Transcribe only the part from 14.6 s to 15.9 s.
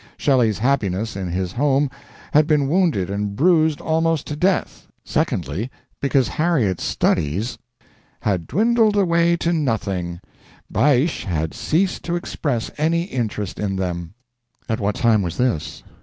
At what time was this?